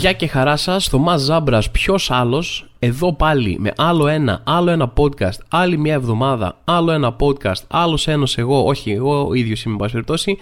[0.00, 1.70] Γεια και χαρά σας, στο Μας Ζάμπρας.
[1.70, 7.16] Ποιος άλλος, εδώ πάλι με άλλο ένα, άλλο ένα podcast, άλλη μια εβδομάδα, άλλο ένα
[7.18, 10.38] podcast, άλλος ένας εγώ, όχι, εγώ ο ίδιος είμαι, εν πάση περιπτώσει.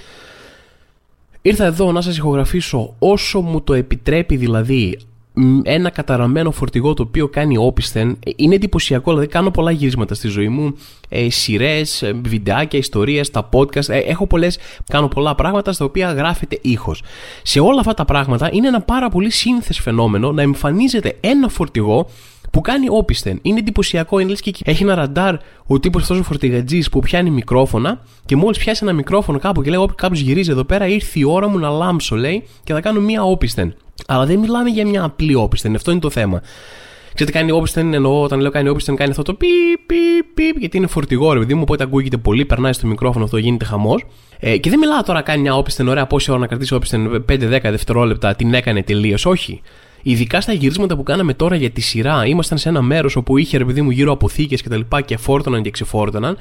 [1.43, 4.99] Ήρθα εδώ να σας ηχογραφήσω όσο μου το επιτρέπει δηλαδή
[5.63, 9.11] ένα καταραμένο φορτηγό το οποίο κάνει όπισθεν είναι εντυπωσιακό.
[9.11, 10.75] Δηλαδή, κάνω πολλά γυρίσματα στη ζωή μου.
[11.09, 13.89] Ε, Σειρές, ε, βιντεάκια, ιστορίες, τα podcast.
[13.89, 14.59] Ε, έχω πολλές,
[14.89, 17.03] κάνω πολλά πράγματα στα οποία γράφεται ήχος.
[17.43, 22.09] Σε όλα αυτά τα πράγματα είναι ένα πάρα πολύ σύνθε φαινόμενο να εμφανίζεται ένα φορτηγό
[22.59, 23.39] που κάνει όπισθεν.
[23.43, 25.35] Είναι εντυπωσιακό, είναι λες και έχει ένα ραντάρ
[25.67, 29.71] ο τύπος αυτός ο φορτηγατζής που πιάνει μικρόφωνα και μόλις πιάσει ένα μικρόφωνο κάπου και
[29.71, 33.01] λέει: Κάποιος γυρίζει εδώ πέρα, ήρθε η ώρα μου να λάμψω, λέει, και θα κάνω
[33.01, 33.75] μία όπισθεν.
[34.07, 36.43] Αλλά δεν μιλάμε για μια απλή όπισθεν, αυτό είναι το θέμα.
[37.15, 39.47] Ξέρετε, κάνει όπισθεν, εννοώ όταν λέω κάνει όπισθεν, κάνει αυτό το πι,
[39.87, 39.97] πι,
[40.35, 43.65] πι, γιατί είναι φορτηγό, ρε παιδί μου, οπότε ακούγεται πολύ, περνάει στο μικρόφωνο αυτό, γίνεται
[43.65, 44.05] χαμός.
[44.39, 47.59] Ε, και δεν μιλάω τώρα κάνει μια όπισθεν, ωραία, πόση ώρα να κρατήσει όπισθεν, 5-10
[47.63, 49.27] δευτερόλεπτα, την έκανε τελείως.
[49.27, 49.63] Όχι.
[50.03, 53.59] Ειδικά στα γυρίσματα που κάναμε τώρα για τη σειρά, ήμασταν σε ένα μέρος όπου είχε
[53.59, 56.37] ρε παιδί μου γύρω αποθήκε και τα λοιπά και φόρτωναν και ξεφόρτωναν.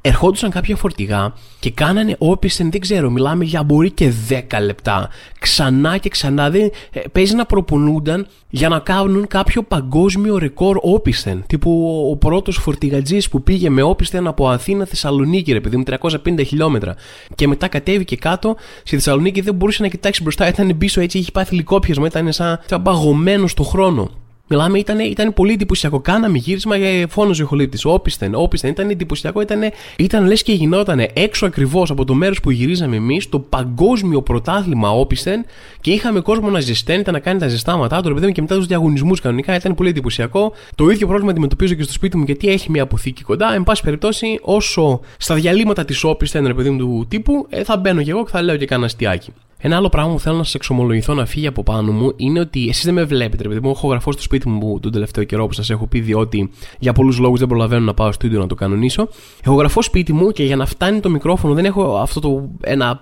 [0.00, 5.08] Ερχόντουσαν κάποια φορτηγά και κάνανε όπισθεν, δεν ξέρω, μιλάμε για μπορεί και 10 λεπτά.
[5.38, 6.50] Ξανά και ξανά.
[6.50, 11.44] Δεν, ε, παίζει να προπονούνταν για να κάνουν κάποιο παγκόσμιο ρεκόρ όπισθεν.
[11.46, 16.44] Τύπου ο πρώτος φορτηγατζής που πήγε με όπισθεν από Αθήνα Θεσσαλονίκη, ρε παιδί μου, 350
[16.46, 16.94] χιλιόμετρα.
[17.34, 21.30] Και μετά κατέβηκε κάτω στη Θεσσαλονίκη, δεν μπορούσε να κοιτάξει μπροστά, ήταν πίσω έτσι, είχε
[21.30, 22.82] πάθει λικόπιασμα, ήταν σαν, σαν
[23.12, 24.10] παγωμένο στο χρόνο.
[24.48, 26.00] Μιλάμε, ήταν, ήταν πολύ εντυπωσιακό.
[26.00, 27.78] Κάναμε γύρισμα για φόνο ζεχολήπτη.
[27.84, 28.70] Όπισθεν, όπισθεν.
[28.70, 29.40] Ήταν εντυπωσιακό.
[29.40, 29.60] Ήταν,
[29.98, 34.90] ήταν λες και γινόταν έξω ακριβώς από το μέρος που γυρίζαμε εμείς, το παγκόσμιο πρωτάθλημα
[34.90, 35.44] όπισθεν
[35.80, 39.20] και είχαμε κόσμο να ζεσταίνεται, να κάνει τα ζεστάματά του, ρε και μετά τους διαγωνισμούς
[39.20, 39.54] κανονικά.
[39.54, 40.52] Ήταν πολύ εντυπωσιακό.
[40.74, 43.54] Το ίδιο πρόβλημα αντιμετωπίζω και στο σπίτι μου γιατί έχει μια αποθήκη κοντά.
[43.54, 47.76] Εν πάση περιπτώσει, όσο στα διαλύματα της όπισθεν, ρε παιδί μου του τύπου, ε, θα
[47.76, 49.32] μπαίνω κι εγώ και θα λέω και κανένα αστιάκι.
[49.64, 52.68] Ένα άλλο πράγμα που θέλω να σας εξομολογηθώ να φύγει από πάνω μου είναι ότι
[52.68, 55.52] εσείς δεν με βλέπετε, επειδή μου έχω γραφώ στο σπίτι μου τον τελευταίο καιρό που
[55.52, 58.54] σας έχω πει, διότι για πολλούς λόγους δεν προλαβαίνω να πάω στο ίδιο να το
[58.54, 59.08] κανονίσω.
[59.44, 63.00] Έχω γραφώ σπίτι μου και για να φτάνει το μικρόφωνο δεν έχω αυτό το ένα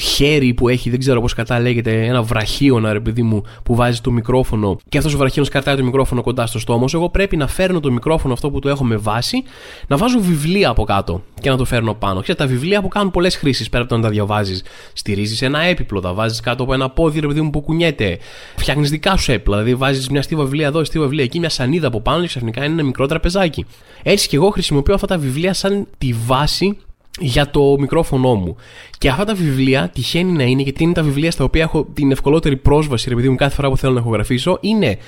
[0.00, 4.00] χέρι που έχει, δεν ξέρω πώς κατά λέγεται, ένα βραχίωνα ρε παιδί μου που βάζει
[4.00, 7.46] το μικρόφωνο και αυτός ο βραχίωνα κρατάει το μικρόφωνο κοντά στο στόμα Εγώ πρέπει να
[7.46, 9.42] φέρνω το μικρόφωνο αυτό που το έχω με βάση,
[9.86, 12.20] να βάζω βιβλία από κάτω και να το φέρνω πάνω.
[12.20, 14.64] Ξέρετε, τα βιβλία που κάνουν πολλές χρήσεις πέρα από το να τα διαβάζεις.
[14.92, 18.18] Στηρίζεις ένα έπιπλο, τα βάζεις κάτω από ένα πόδι ρε παιδί μου που κουνιέται.
[18.56, 21.86] Φτιάχνεις δικά σου έπιπλα, δηλαδή βάζεις μια στίβα βιβλία εδώ, στίβα βιβλία εκεί, μια σανίδα
[21.86, 23.64] από πάνω και ξαφνικά είναι ένα μικρό τραπεζάκι.
[24.02, 26.76] Έτσι και εγώ χρησιμοποιώ αυτά τα βιβλία σαν τη βάση
[27.20, 28.56] για το μικρόφωνο μου.
[28.98, 32.10] Και αυτά τα βιβλία τυχαίνει να είναι, γιατί είναι τα βιβλία στα οποία έχω την
[32.10, 34.98] ευκολότερη πρόσβαση, επειδή μου κάθε φορά που θέλω να ηχογραφήσω, είναι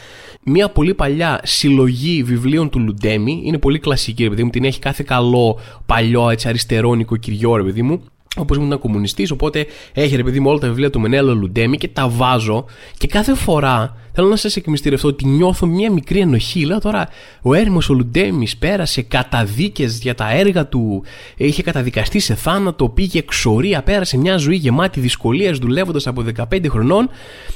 [0.42, 3.42] μια πολύ παλιά συλλογή βιβλίων του Λουντέμι.
[3.44, 7.82] Είναι πολύ κλασική, επειδή μου την έχει κάθε καλό παλιό έτσι, αριστερό νοικοκυριό, ρε παιδί
[7.82, 8.02] μου.
[8.36, 11.88] Όπως ήμουν κομμουνιστής, οπότε έχει ρε παιδί μου όλα τα βιβλία του Μενέλο Λουντέμι και
[11.88, 12.64] τα βάζω
[12.98, 16.64] και κάθε φορά θέλω να σας εκμυστηρευτώ ότι νιώθω μια μικρή ενοχή.
[16.64, 17.08] Λέω τώρα,
[17.42, 21.02] ο έρημος ο Λουντέμις πέρασε καταδίκες για τα έργα του,
[21.36, 27.10] είχε καταδικαστεί σε θάνατο, πήγε εξορία, πέρασε μια ζωή γεμάτη δυσκολίε δουλεύοντας από 15 χρονών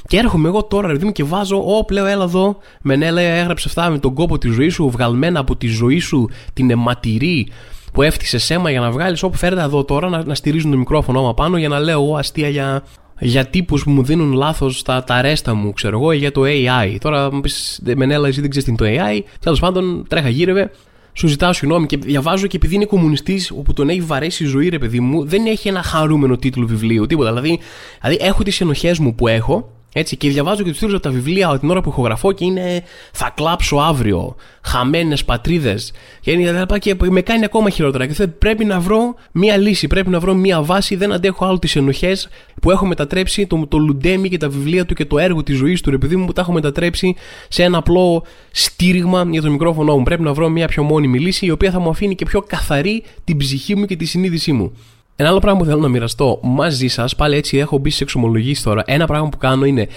[0.07, 3.67] και έρχομαι εγώ τώρα ρε παιδί μου και βάζω, Ω, πλέον έλα εδώ, Μενέλα έγραψε
[3.67, 7.47] αυτά με τον κόπο τη ζωή σου, βγαλμένα από τη ζωή σου την αιματηρή
[7.93, 11.19] που έφτιασε αίμα για να βγάλεις όπου φέρετε εδώ τώρα να, να στηρίζουν το μικρόφωνο
[11.19, 12.83] άμα πάνω για να λέω εγώ αστεία για,
[13.19, 16.97] για τύπους που μου δίνουν λάθος τα, τα ρέστα μου, ξέρω εγώ, για το AI.
[16.99, 19.21] Τώρα μου πεις, Μενέλα, εσύ δεν ξέρεις τι είναι το AI.
[19.39, 20.71] Τέλος πάντων, τρέχα γύρευε.
[21.13, 24.69] Σου ζητάω συγγνώμη και διαβάζω και επειδή είναι κομμουνιστής, όπου τον έχει βαρέσει η ζωή,
[24.69, 27.29] ρε παιδί μου, δεν έχει ένα χαρούμενο τίτλο βιβλίου, τίποτα.
[27.29, 27.59] Δηλαδή,
[28.01, 31.11] δηλαδή έχω τις ενοχές μου που έχω έτσι, και διαβάζω και τους τίτλου από τα
[31.11, 35.91] βιβλία την ώρα που ηχογραφώ και είναι Θα κλάψω αύριο, Χαμένες πατρίδες.
[36.19, 36.35] Και,
[36.79, 38.05] και με κάνει ακόμα χειρότερα.
[38.05, 40.95] Και πρέπει να βρω μία λύση, πρέπει να βρω μία βάση.
[40.95, 42.29] Δεν αντέχω άλλο τις ενοχές
[42.61, 45.81] που έχω μετατρέψει το, το Λουντέμι και τα βιβλία του και το έργο της ζωής
[45.81, 47.15] του, ρε παιδί μου, που τα έχω μετατρέψει
[47.47, 50.03] σε ένα απλό στήριγμα για το μικρόφωνο μου.
[50.03, 53.03] Πρέπει να βρω μία πιο μόνιμη λύση, η οποία θα μου αφήνει και πιο καθαρή
[53.23, 54.71] την ψυχή μου και τη συνείδησή μου.
[55.15, 58.63] Ένα άλλο πράγμα που θέλω να μοιραστώ μαζί σας, πάλι έτσι έχω μπει σε εξομολογήσεις
[58.63, 58.83] τώρα.
[58.85, 59.87] Ένα πράγμα που κάνω είναι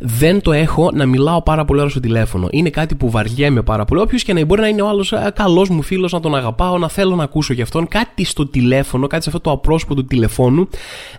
[0.00, 2.48] δεν το έχω να μιλάω πάρα πολύ ώρα στο τηλέφωνο.
[2.50, 4.00] Είναι κάτι που βαριέμαι πάρα πολύ.
[4.00, 6.78] Όποιος και να μπορεί να είναι ο άλλος ε, καλός μου φίλος, να τον αγαπάω,
[6.78, 7.88] να θέλω να ακούσω γι' αυτόν.
[7.88, 10.68] Κάτι στο τηλέφωνο, κάτι σε αυτό το απρόσωπο του τηλεφώνου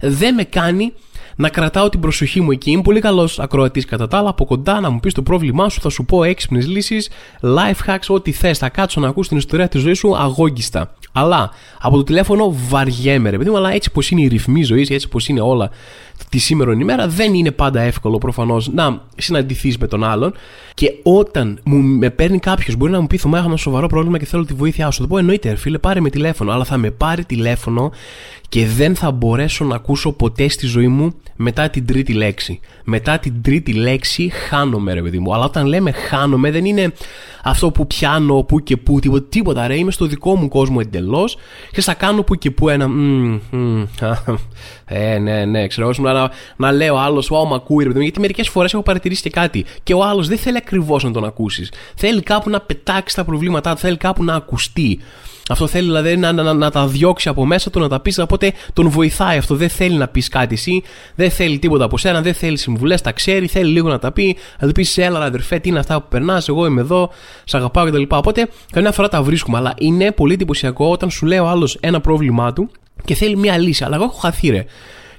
[0.01, 0.93] δεν με κάνει
[1.35, 2.71] να κρατάω την προσοχή μου εκεί.
[2.71, 4.29] Είμαι πολύ καλός ακροατής κατά τα άλλα.
[4.29, 7.09] Από κοντά να μου πεις το πρόβλημά σου, θα σου πω έξυπνες λύσεις,
[7.41, 8.57] life hacks, ό,τι θες.
[8.57, 10.93] Θα κάτσω να ακούσω την ιστορία της ζωής σου αγόγγιστα.
[11.11, 11.49] Αλλά
[11.81, 15.07] από το τηλέφωνο βαριέμαι, ρε παιδί μου, αλλά έτσι πως είναι η ρυθμή ζωής, έτσι
[15.07, 15.69] πως είναι όλα
[16.29, 20.33] τη σήμερα ημέρα, δεν είναι πάντα εύκολο προφανώς να συναντηθείς με τον άλλον.
[20.81, 24.17] Και όταν μου με παίρνει κάποιος, μπορεί να μου πει: Θωμά, έχω ένα σοβαρό πρόβλημα
[24.17, 25.01] και θέλω τη βοήθειά σου.
[25.01, 26.51] Θα πω: Εννοείται, φίλε, πάρε με τηλέφωνο.
[26.51, 27.91] Αλλά θα με πάρει τηλέφωνο
[28.51, 32.59] και δεν θα μπορέσω να ακούσω ποτέ στη ζωή μου μετά την τρίτη λέξη.
[32.83, 35.33] Μετά την τρίτη λέξη χάνομαι ρε παιδί μου.
[35.33, 36.93] Αλλά όταν λέμε χάνομαι δεν είναι
[37.43, 39.77] αυτό που πιάνω που και που, τίποτα, τίποτα ρε.
[39.77, 41.37] Είμαι στο δικό μου κόσμο εντελώς
[41.71, 42.89] και θα κάνω που και που ένα.
[44.85, 46.11] ε, ναι, ναι, ξέρω εγώ.
[46.11, 48.03] Να, να λέω άλλος, Wow, μα ακούει ρε παιδί μου.
[48.03, 49.65] Γιατί μερικές φορές έχω παρατηρήσει και κάτι.
[49.83, 51.71] Και ο άλλος δεν θέλει ακριβώς να τον ακούσεις.
[51.95, 54.99] Θέλει κάπου να πετάξει τα προβλήματά του, θέλει κάπου να ακουστεί.
[55.49, 58.19] Αυτό θέλει δηλαδή να, να, να, τα διώξει από μέσα του, να τα πεις.
[58.19, 59.55] Οπότε τον βοηθάει αυτό.
[59.55, 60.83] Δεν θέλει να πεις κάτι εσύ,
[61.15, 64.37] δεν θέλει τίποτα από σένα, δεν θέλει συμβουλές, τα ξέρει, θέλει λίγο να τα πει.
[64.59, 67.09] Να του πεις, έλα, αδερφέ, τι είναι αυτά που περνάς, εγώ είμαι εδώ,
[67.43, 68.03] σε αγαπάω κτλ.
[68.09, 69.57] Οπότε καμιά φορά τα βρίσκουμε.
[69.57, 72.69] Αλλά είναι πολύ εντυπωσιακό όταν σου λέει ο άλλος ένα πρόβλημά του
[73.05, 73.83] και θέλει μια λύση.
[73.83, 74.65] Αλλά εγώ έχω χαθεί, ρε.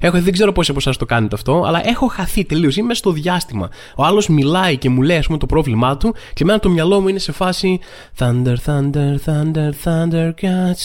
[0.04, 2.76] Έχω, δεν ξέρω πόσοι από εσάς το κάνετε αυτό, αλλά έχω χαθεί τελείως.
[2.76, 3.69] Είμαι στο διάστημα.
[3.96, 7.00] Ο άλλος μιλάει και μου λέει, ας πούμε, το πρόβλημά του, και εμένα το μυαλό
[7.00, 7.81] μου είναι σε φάση.
[8.19, 10.82] Thunder, thunder, thunder, thunder, cats.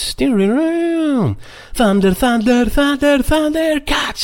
[1.77, 4.23] Thunder, thunder, thunder, thunder, cats.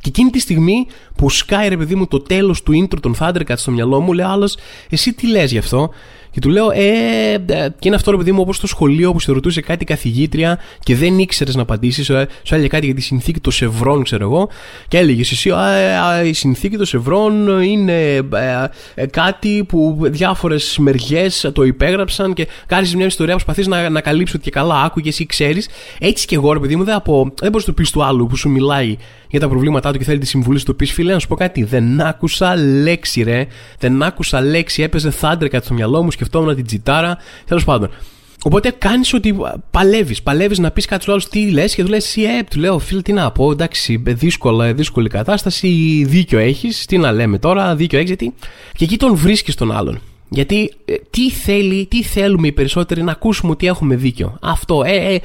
[0.00, 0.86] Και εκείνη τη στιγμή
[1.16, 4.26] που σκάει ρε παιδί μου το τέλος του intro των Thundercats στο μυαλό μου, λέει
[4.26, 4.56] άλλος,
[4.90, 5.90] εσύ τι λες γι' αυτό;
[6.30, 9.20] Και του λέω, ε, ε, και είναι αυτό ρε παιδί μου, όπως στο σχολείο που
[9.20, 13.40] σε ρωτούσε κάτι καθηγήτρια και δεν ήξερες να απαντήσεις, σου έλεγε κάτι για τη συνθήκη
[13.40, 14.48] των Σευρών, ξέρω εγώ,
[14.88, 18.22] και έλεγες εσύ, α, η συνθήκη των Σευρών είναι ε,
[18.94, 24.34] ε, κάτι που διάφορες μεριές το υπέγραψαν και κάνεις μια ιστορία, προσπαθείς να, να καλύψεις
[24.34, 25.68] ότι και καλά άκου και εσύ ξέρεις.
[25.98, 27.02] Έτσι και εγώ, ρε παιδί μου, δεν,
[27.40, 28.96] δεν μπορείς να το πεις του άλλου που σου μιλάει
[29.28, 31.64] για τα προβλήματά του και θέλει τη συμβουλή του πεις, φίλε, να σου πω κάτι.
[31.64, 33.46] Δεν άκουσα λέξη, ρε.
[33.78, 34.82] Δεν άκουσα λέξη.
[34.82, 37.18] Έπαιζε Thundercat στο μυαλό μου, σκεφτόμουν την τζιτάρα.
[37.44, 37.90] Τέλος πάντων.
[38.44, 39.36] Οπότε κάνεις ότι
[39.70, 40.22] παλεύεις.
[40.22, 42.78] Παλεύεις να πεις κάτι στους άλλους τι λες και του λες, εσύ, ε, του λέω,
[42.78, 43.50] φίλε, τι να πω.
[43.50, 45.68] Εντάξει, δύσκολα, δύσκολη κατάσταση.
[46.08, 46.86] Δίκιο έχεις.
[46.86, 48.10] Τι να λέμε τώρα, δίκιο έχεις.
[48.10, 48.34] Γιατί
[48.72, 50.00] και εκεί τον βρίσκεις τον άλλον.
[50.28, 54.38] Γιατί ε, τι θέλει, τι θέλουμε οι περισσότεροι να ακούσουμε ότι έχουμε δίκιο.
[54.42, 54.82] Αυτό.
[54.84, 55.20] Ε, ε,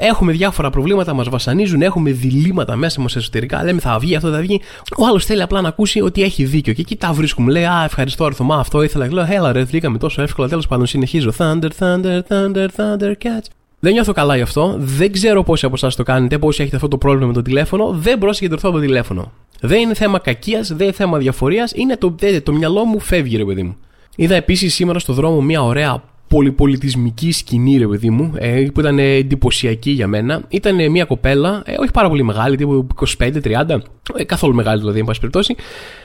[0.00, 3.64] έχουμε διάφορα προβλήματα, μας βασανίζουν, έχουμε διλήμματα μέσα μας εσωτερικά.
[3.64, 4.60] Λέμε θα βγει, αυτό θα βγει.
[4.98, 6.72] Ο άλλος θέλει απλά να ακούσει ότι έχει δίκιο.
[6.72, 7.52] Και εκεί τα βρίσκουμε.
[7.52, 9.12] Λέει, Α, ευχαριστώ, Αρθωμά, αυτό ήθελα.
[9.12, 10.48] Λέω, Έλα, ρε, βγήκαμε τόσο εύκολα.
[10.48, 11.32] Τέλος πάντων, συνεχίζω.
[11.38, 13.46] Thunder, thunder, thunder, thunder, catch.
[13.82, 14.74] Δεν νιώθω καλά γι' αυτό.
[14.78, 17.90] Δεν ξέρω πόσοι από εσάς το κάνετε, πόσοι έχετε αυτό το πρόβλημα με το τηλέφωνο.
[17.90, 19.32] Δεν μπορώ να συγκεντρωθώ το τηλέφωνο.
[19.60, 21.72] Δεν είναι θέμα κακίας, δεν είναι θέμα διαφορίας.
[21.74, 23.76] Είναι το, το μυαλό μου φεύγει, ρε παιδί μου.
[24.16, 28.98] Είδα επίσης σήμερα στο δρόμο μια ωραία πολυπολιτισμική σκηνή, ρε παιδί μου, ε, που ήταν
[28.98, 30.42] εντυπωσιακή για μένα.
[30.48, 32.86] Ήταν μια κοπέλα, ε, όχι πάρα πολύ μεγάλη, τύπου
[33.18, 33.82] 25-30,
[34.16, 35.54] ε, καθόλου μεγάλη δηλαδή, εν πάση περιπτώσει.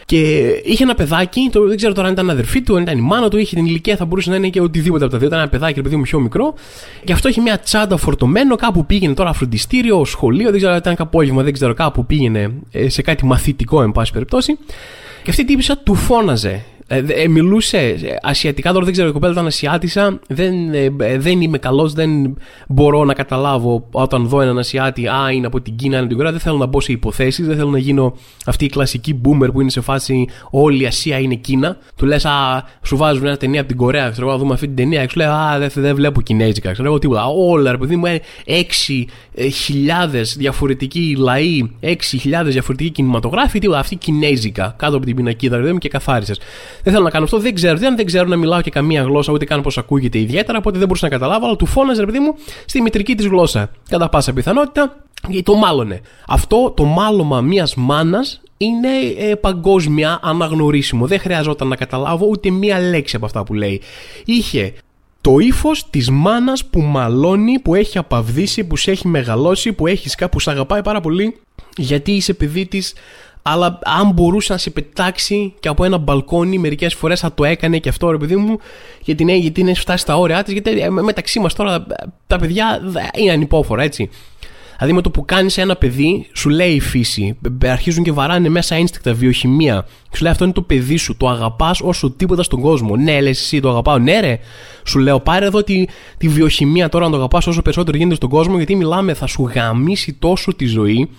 [0.05, 0.17] Και
[0.63, 3.29] είχε ένα παιδάκι, το, δεν ξέρω τώρα αν ήταν αδερφή του, αν ήταν η μάνα
[3.29, 5.27] του, είχε την ηλικία, θα μπορούσε να είναι και οτιδήποτε από τα δύο.
[5.27, 6.53] Ήταν ένα παιδάκι, ρε παιδί μου, πιο μικρό.
[7.03, 10.95] Και αυτό είχε μια τσάντα φορτωμένο, κάπου πήγαινε τώρα φροντιστήριο, σχολείο, δεν ξέρω αν ήταν
[10.97, 12.53] απόγευμα, δεν ξέρω, κάπου πήγαινε
[12.87, 14.57] σε κάτι μαθητικό, εν πάση περιπτώσει.
[15.23, 19.11] Και αυτή η τύπησα του φώναζε ε, ε, μιλούσε ε, ασιατικά, τώρα δεν ξέρω, η
[19.11, 20.19] κοπέλα ήταν Ασιάτισα.
[20.27, 22.37] Δεν, ε, ε, δεν είμαι καλός, δεν
[22.67, 26.31] μπορώ να καταλάβω όταν δω έναν Ασιάτη, Α, είναι από την Κίνα, είναι την Κορέα.
[26.31, 28.15] Δεν θέλω να μπω σε υποθέσεις, δεν θέλω να γίνω
[28.45, 31.77] αυτή η κλασική boomer που είναι σε φάση Όλη η Ασία είναι Κίνα.
[31.95, 34.75] Του λες, Α, σου βάζουν μια ταινία από την Κορέα, ξέρω να δούμε αυτή την
[34.75, 35.05] ταινία.
[35.05, 37.25] Και σου λέει, Α, δεν, δεν βλέπω Κινέζικα, ξέρω εγώ τίποτα.
[37.25, 38.17] Όλα, ρε παιδί μου, 6.000
[40.37, 41.95] διαφορετικοί λαοί, 6.000
[42.45, 43.79] διαφορετικοί κινηματογράφοι, τίποτα.
[43.79, 46.39] Αυτή Κινέζικα, κάτω από την πινακίδα, ρε και καθάρισες.
[46.85, 47.77] Δεν θέλω να κάνω αυτό, δεν ξέρω.
[47.77, 50.87] Δεν, δεν ξέρω να μιλάω και καμία γλώσσα, ούτε καν πώς ακούγεται ιδιαίτερα, οπότε δεν
[50.87, 53.71] μπορούσα να καταλάβω, αλλά του φώναζε, ρε παιδί μου, στη μητρική της γλώσσα.
[53.89, 56.01] Κατά πάσα πιθανότητα, γιατί το μάλωνε.
[56.27, 61.07] Αυτό το μάλωμα μιας μάνας είναι ε, παγκόσμια αναγνωρίσιμο.
[61.07, 63.81] Δεν χρειαζόταν να καταλάβω ούτε μία λέξη από αυτά που λέει.
[64.25, 64.73] Είχε
[65.21, 70.15] το ύφος της μάνας που μαλώνει, που έχει απαυδίσει, που σε έχει μεγαλώσει, που έχεις
[70.15, 71.39] κάπου σ' αγαπάει πάρα πολύ,
[71.77, 72.93] γιατί είσαι παιδί της
[73.47, 77.77] αλλά αν μπορούσε να σε πετάξει και από ένα μπαλκόνι, μερικές φορές θα το έκανε
[77.77, 78.57] και αυτό ρε παιδί μου,
[79.01, 80.53] γιατί, ναι, γιατί είναι φτάσει στα όρια της.
[80.53, 81.85] Γιατί ε, μεταξύ μας τώρα
[82.27, 82.81] τα παιδιά
[83.17, 84.09] είναι ανυπόφορα, έτσι.
[84.77, 88.75] Δηλαδή με το που κάνεις ένα παιδί, σου λέει η φύση, αρχίζουν και βαράνε μέσα
[88.75, 89.85] ένστικτα, βιοχημία.
[90.15, 92.95] Σου λέει αυτό είναι το παιδί σου, το αγαπάς όσο τίποτα στον κόσμο.
[92.95, 93.97] Ναι, λες εσύ, το αγαπάω.
[93.97, 94.39] Ναι, ρε.
[94.83, 95.85] Σου λέω πάρε εδώ τη,
[96.17, 99.49] τη βιοχημία τώρα να το αγαπάς όσο περισσότερο γίνεται στον κόσμο, γιατί μιλάμε, θα σου
[99.55, 101.09] γαμίσει τόσο τη ζωή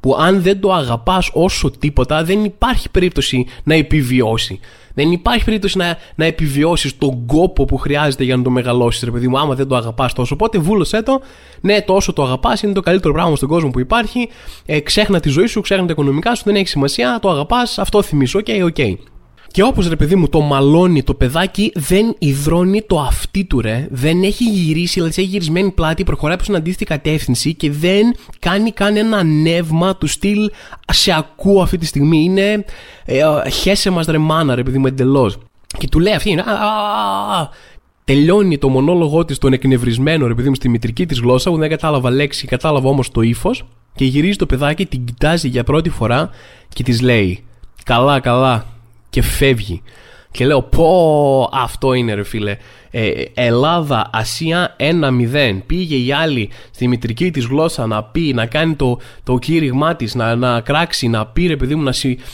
[0.00, 4.60] που αν δεν το αγαπάς όσο τίποτα δεν υπάρχει περίπτωση να επιβιώσει.
[4.94, 9.10] Δεν υπάρχει περίπτωση να, να επιβιώσεις τον κόπο που χρειάζεται για να το μεγαλώσεις, ρε
[9.10, 10.34] παιδί μου, άμα δεν το αγαπάς τόσο.
[10.34, 11.20] Οπότε βούλωσέ το.
[11.60, 14.28] Ναι, το όσο το αγαπάς είναι το καλύτερο πράγμα στον κόσμο που υπάρχει.
[14.66, 17.18] Ε, ξέχνα τη ζωή σου, ξέχνα τα οικονομικά σου, δεν έχει σημασία.
[17.22, 18.38] Το αγαπάς, αυτό θυμίσω.
[18.38, 18.74] Οκ, okay, οκ.
[18.78, 19.13] Okay.
[19.54, 23.86] Και όπως ρε παιδί μου το μαλώνει το παιδάκι, δεν υδρώνει το αυτί του ρε.
[23.90, 28.72] Δεν έχει γυρίσει, δηλαδή έχει γυρισμένη πλάτη, προχωράει προς την αντίθετη κατεύθυνση και δεν κάνει
[28.72, 30.50] καν ένα νεύμα του στυλ
[30.92, 32.24] σε ακούω αυτή τη στιγμή.
[32.24, 32.64] Είναι
[33.04, 35.38] ε, χέσε μας ρε μάνα ρε παιδί μου εντελώς.
[35.78, 36.38] Και του λέει αυτή,
[38.04, 42.10] τελειώνει το μονόλογό της τον εκνευρισμένο, επειδή μου στη μητρική της γλώσσα, που δεν κατάλαβα
[42.10, 46.30] λέξη, κατάλαβα όμως το ύφος, και γυρίζει το παιδάκι, την κοιτάζει για πρώτη φορά
[46.68, 47.44] και της λέει:
[47.84, 48.73] Καλά, καλά,
[49.14, 49.82] και φεύγει.
[50.30, 52.56] Και λέω πω αυτό είναι ρε φίλε.
[52.90, 58.74] Ε, Ελλάδα Ασία 1-0 Πήγε η άλλη στη μητρική της γλώσσα να πει Να κάνει
[58.74, 61.92] το, το κήρυγμά της να, να κράξει, να πει ρε παιδί μου Να,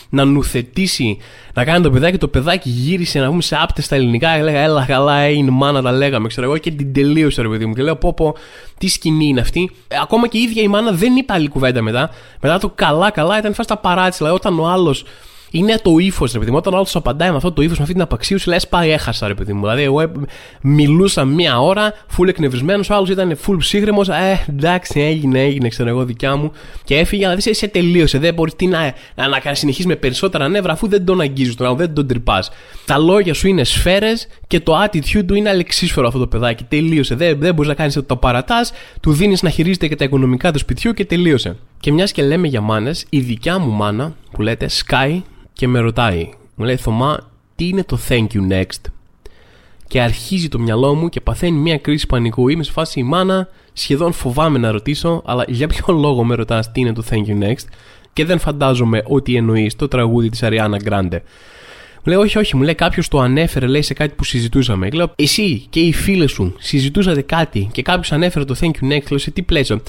[0.09, 1.19] να νουθετήσει
[1.55, 4.37] Να κάνει το παιδάκι Το παιδάκι γύρισε να πούμε σε άπτες στα ελληνικά.
[4.37, 7.67] Και λέγα έλα καλά έγινε μάνα τα λέγαμε ξέρω εγώ Και την τελείωσε ρε παιδί
[7.67, 8.35] μου Και λέω πω πω
[8.79, 11.83] τι σκηνή είναι αυτή ε, Ακόμα και η ίδια η μάνα δεν είπε άλλη κουβέντα
[11.83, 12.11] μετά.
[12.41, 15.05] Μετά το καλά καλά ήταν φάστα παράτηση Δηλαδή όταν ο άλλος
[15.51, 16.57] είναι το ύφος, ρε παιδί μου.
[16.57, 19.27] Όταν ο άλλος απαντάει με αυτό το ύφος, με αυτή την απαξίωση, λες πάει, έχασα,
[19.27, 19.61] ρε παιδί μου.
[19.61, 20.13] Δηλαδή, εγώ
[20.61, 24.09] μιλούσα μία ώρα, φουλ εκνευρισμένος, ο άλλος ήταν φουλ ψύχρεμος.
[24.09, 26.53] Ε, εντάξει, έγινε, έγινε, ξέρω εγώ, δικιά μου.
[26.85, 28.19] Και έφυγε, αλλά δεν σε τελείωσε.
[28.19, 31.67] Δεν μπορείς τι να, να, να συνεχίσεις με περισσότερα νεύρα, αφού δεν τον αγγίζεις τον
[31.67, 32.51] άλλο, δεν τον τρυπάς.
[32.85, 36.65] Τα λόγια σου είναι σφαίρες και το attitude του είναι αλεξίσφαιρο αυτό το παιδάκι.
[36.65, 37.15] Τελείωσε.
[37.15, 40.59] Δεν, δεν μπορείς να κάνεις το παρατάς, του δίνεις να χειρίζεται και τα οικονομικά του
[40.59, 41.57] σπιτιού και τελείωσε.
[41.81, 45.21] Και μιας και λέμε για μάνες, η δικιά μου μάνα που λέτε Sky
[45.61, 48.91] και με ρωτάει, μου λέει Θωμά, τι είναι το thank you next;
[49.87, 52.49] Και αρχίζει το μυαλό μου και παθαίνει μια κρίση πανικού.
[52.49, 56.73] Είμαι σε φάση η μάνα, σχεδόν φοβάμαι να ρωτήσω, αλλά για ποιο λόγο με ρωτάς
[56.73, 57.65] τι είναι το thank you next;
[58.13, 61.23] Και δεν φαντάζομαι ότι εννοείς το τραγούδι της Αριάννα Γκράντε.
[61.97, 64.91] Μου λέει, Όχι, όχι, μου λέει κάποιος το ανέφερε, λέει σε κάτι που συζητούσαμε.
[64.91, 69.09] Λέω, Εσύ και οι φίλες σου συζητούσατε κάτι και κάποιος ανέφερε το thank you next,
[69.09, 69.81] λέω σε τι πλαίσιο;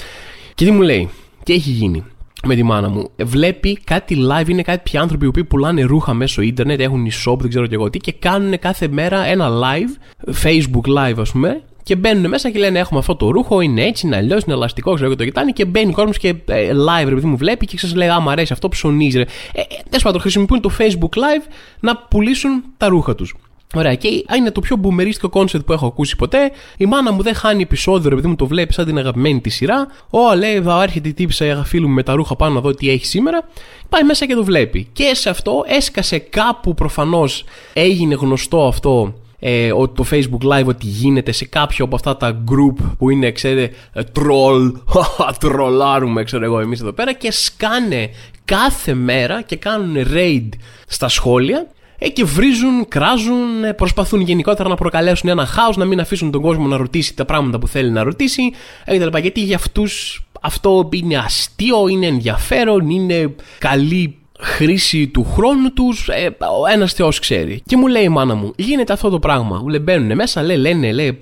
[0.56, 1.10] Και τι μου λέει,
[1.44, 2.04] τι έχει γίνει;
[2.44, 3.10] Με τη μάνα μου.
[3.24, 7.68] Βλέπει κάτι live, είναι κάποιοι άνθρωποι που πουλάνε ρούχα μέσω ίντερνετ, έχουν e-shop, δεν ξέρω
[7.68, 12.30] και εγώ τι, και κάνουν κάθε μέρα ένα live, Facebook live ας πούμε, και μπαίνουν
[12.30, 15.16] μέσα και λένε: Έχουμε αυτό το ρούχο, είναι έτσι, είναι αλλιώς, είναι ελαστικό, ξέρω και
[15.16, 15.52] το κοιτάνε.
[15.52, 18.32] Και μπαίνει ο κόσμος και ε, live, ρε παιδί μου, βλέπει και σα λέει: Άμα
[18.32, 19.18] αρέσει αυτό, ψωνίζει.
[19.18, 19.24] Ρε.
[19.54, 23.36] Ε, ε, Τέλος πάντων, χρησιμοποιούν το Facebook live να πουλήσουν τα ρούχα τους.
[23.74, 26.52] Ωραία, και είναι το πιο μπουμερίστικο concept που έχω ακούσει ποτέ.
[26.78, 29.88] Η μάνα μου δεν χάνει επεισόδιο, επειδή μου το βλέπει σαν την αγαπημένη της σειρά.
[30.10, 32.90] Ω, λέει, θα έρχεται η τύπισσα φίλου μου με τα ρούχα πάνω να δω τι
[32.90, 33.48] έχει σήμερα.
[33.90, 34.88] Πάει μέσα και το βλέπει.
[34.94, 39.14] Και σε αυτό έσκασε κάπου προφανώς έγινε γνωστό αυτό
[39.44, 43.76] ε, το Facebook Live ότι γίνεται σε κάποιο από αυτά τα group που είναι, ξέρετε,
[44.14, 44.72] troll,
[45.40, 48.10] τρολάρουμε, ξέρω εγώ, εμείς εδώ πέρα και σκάνε
[48.46, 50.50] κάθε μέρα και κάνουν raid
[50.88, 51.68] στα σχόλια
[52.04, 56.42] ε, και βρίζουν, κράζουν, ε, προσπαθούν γενικότερα να προκαλέσουν ένα χάος, να μην αφήσουν τον
[56.42, 58.52] κόσμο να ρωτήσει τα πράγματα που θέλει να ρωτήσει
[58.86, 59.18] ε, κτλ.
[59.18, 66.36] Γιατί για αυτούς αυτό είναι αστείο, είναι ενδιαφέρον, είναι καλή χρήση του χρόνου τους, ε,
[66.62, 67.62] ο ένας Θεός ξέρει.
[67.66, 69.60] Και μου λέει η μάνα μου, γίνεται αυτό το πράγμα.
[69.62, 71.18] Μου λέει, μπαίνουν μέσα, λέει, λένε λέει,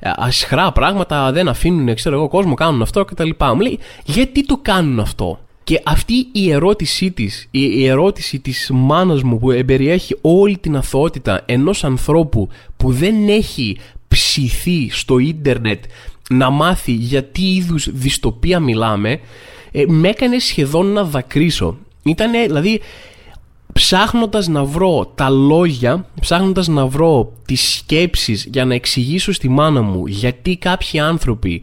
[0.00, 3.30] ασχρά πράγματα, δεν αφήνουν, ξέρω εγώ, κόσμο, κάνουν αυτό κτλ.
[3.54, 9.22] Μου λέει, γιατί το κάνουν αυτό; Και αυτή η ερώτησή της, η ερώτηση της μάνας
[9.22, 13.76] μου που εμπεριέχει όλη την αθωότητα ενός ανθρώπου που δεν έχει
[14.08, 15.84] ψηθεί στο ίντερνετ
[16.30, 19.20] να μάθει για τι είδους δυστοπία μιλάμε,
[19.72, 21.76] ε, με έκανε σχεδόν να δακρύσω.
[22.02, 22.80] Ήτανε, δηλαδή,
[23.72, 29.82] ψάχνοντας να βρω τα λόγια, ψάχνοντας να βρω τις σκέψεις για να εξηγήσω στη μάνα
[29.82, 31.62] μου γιατί κάποιοι άνθρωποι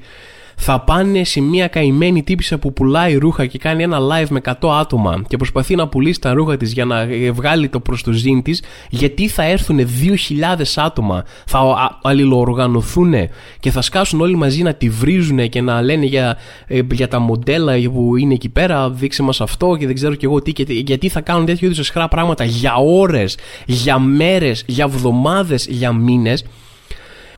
[0.61, 4.53] θα πάνε σε μια καημένη τύπησα που πουλάει ρούχα και κάνει ένα live με 100
[4.79, 8.41] άτομα και προσπαθεί να πουλήσει τα ρούχα της για να βγάλει το προς το ζήν
[8.41, 11.59] της γιατί θα έρθουν 2.000 άτομα θα
[12.01, 13.13] αλληλοοργανωθούν
[13.59, 16.37] και θα σκάσουν όλοι μαζί να τη βρίζουν και να λένε για,
[16.67, 20.25] ε, για τα μοντέλα που είναι εκεί πέρα δείξε μας αυτό και δεν ξέρω και
[20.25, 24.83] εγώ τι και, γιατί θα κάνουν τέτοιου είδους εσχρά πράγματα για ώρες, για μέρες, για
[24.83, 26.45] εβδομάδες, για μήνες.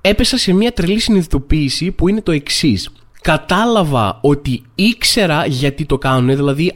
[0.01, 2.90] Έπεσα σε μια τρελή συνειδητοποίηση που είναι το εξής
[3.22, 6.72] κατάλαβα ότι ήξερα γιατί το κάνουν, δηλαδή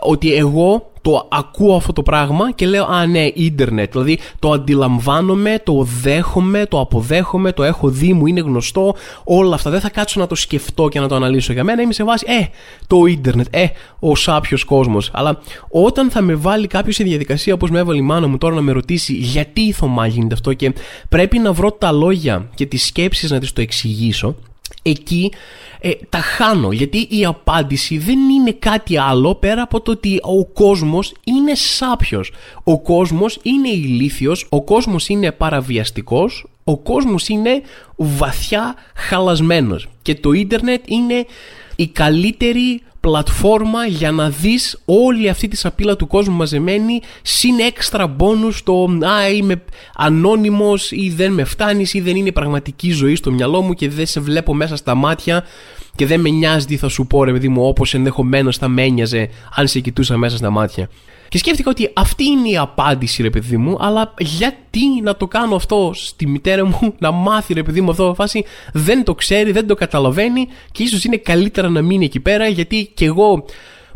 [0.00, 3.92] ότι εγώ το ακούω αυτό το πράγμα και λέω «Α, ναι, ίντερνετ».
[3.92, 9.70] Δηλαδή το αντιλαμβάνομαι, το δέχομαι, το αποδέχομαι, το έχω δει, μου είναι γνωστό, όλα αυτά.
[9.70, 11.82] Δεν θα κάτσω να το σκεφτώ και να το αναλύσω για μένα.
[11.82, 12.46] Είμαι σε βάση «Ε,
[12.86, 13.66] το ίντερνετ, ε,
[13.98, 15.10] ο σάπιος κόσμος».
[15.12, 15.38] Αλλά
[15.68, 18.60] όταν θα με βάλει κάποιος σε διαδικασία όπως με έβαλε η μάνα μου τώρα να
[18.60, 20.72] με ρωτήσει γιατί η Θωμά γίνεται αυτό και
[21.08, 24.34] πρέπει να βρω τα λόγια και τις σκέψεις να τις το εξηγήσω,
[24.90, 25.32] εκεί
[25.80, 30.44] ε, τα χάνω γιατί η απάντηση δεν είναι κάτι άλλο πέρα από το ότι ο
[30.44, 32.32] κόσμος είναι σάπιος.
[32.64, 37.62] Ο κόσμος είναι ηλίθιος ο κόσμος είναι παραβιαστικός ο κόσμος είναι
[37.96, 39.88] βαθιά χαλασμένος.
[40.02, 41.26] Και το ίντερνετ είναι
[41.76, 48.06] η καλύτερη πλατφόρμα για να δεις όλη αυτή τη σαπίλα του κόσμου μαζεμένη συν έξτρα
[48.06, 49.62] μπόνους το «Α, είμαι
[49.94, 54.06] ανώνυμος» ή «Δεν με φτάνεις» ή «Δεν είναι πραγματική ζωή στο μυαλό μου και δεν
[54.06, 55.44] σε βλέπω μέσα στα μάτια»
[55.96, 58.82] και δεν με νοιάζει τι θα σου πω, ρε παιδί μου, όπως ενδεχομένως θα με
[58.82, 60.88] ένοιαζε αν σε κοιτούσα μέσα στα μάτια.
[61.28, 65.56] Και σκέφτηκα ότι αυτή είναι η απάντηση, ρε παιδί μου, αλλά γιατί να το κάνω
[65.56, 69.66] αυτό στη μητέρα μου, να μάθει, ρε παιδί μου, αυτό φάση δεν το ξέρει, δεν
[69.66, 73.44] το καταλαβαίνει και ίσως είναι καλύτερα να μείνει εκεί πέρα, γιατί κι εγώ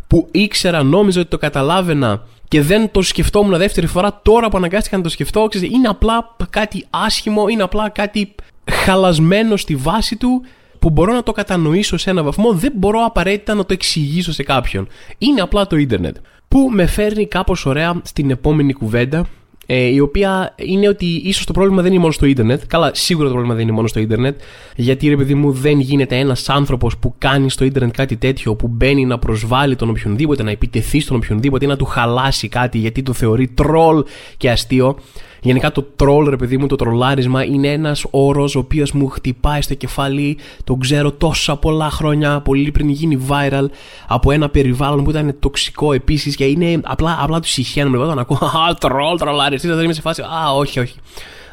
[0.07, 4.97] που ήξερα, νόμιζα ότι το καταλάβαινα και δεν το σκεφτόμουν δεύτερη φορά, τώρα που αναγκάστηκα
[4.97, 8.35] να το σκεφτώ, ξέρετε, είναι απλά κάτι άσχημο, είναι απλά κάτι
[8.71, 10.41] χαλασμένο στη βάση του
[10.79, 14.43] που μπορώ να το κατανοήσω σε ένα βαθμό, δεν μπορώ απαραίτητα να το εξηγήσω σε
[14.43, 14.87] κάποιον.
[15.17, 16.15] Είναι απλά το ίντερνετ.
[16.51, 19.27] Που με φέρνει κάπως ωραία στην επόμενη κουβέντα
[19.65, 22.61] ε, η οποία είναι ότι ίσως το πρόβλημα δεν είναι μόνο στο ίντερνετ.
[22.67, 24.41] Καλά, σίγουρα το πρόβλημα δεν είναι μόνο στο ίντερνετ.
[24.75, 28.67] Γιατί ρε παιδί μου, δεν γίνεται ένας άνθρωπος που κάνει στο ίντερνετ κάτι τέτοιο, που
[28.67, 33.03] μπαίνει να προσβάλλει τον οποιονδήποτε, να επιτεθεί στον οποιονδήποτε ή να του χαλάσει κάτι γιατί
[33.03, 34.03] το θεωρεί τρόλ
[34.37, 34.97] και αστείο.
[35.43, 39.61] Γενικά το troll, ρε παιδί μου, το τρολάρισμα είναι ένας όρος ο οποίος μου χτυπάει
[39.61, 40.37] στο κεφάλι.
[40.63, 43.65] Τον ξέρω τόσα πολλά χρόνια, πολύ πριν γίνει viral,
[44.07, 47.97] από ένα περιβάλλον που ήταν τοξικό επίσης και είναι απλά, απλά του συχαίνομαι.
[47.97, 48.37] Εγώ τον ακούω,
[48.69, 49.75] Α, τρολ, τρολάρισμα.
[49.75, 50.95] Δεν είμαι σε φάση, Α, όχι, όχι.